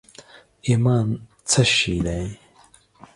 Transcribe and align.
ایمان 0.67 1.07
څه 1.49 1.61
شي 1.75 1.95
دي؟ 2.05 2.21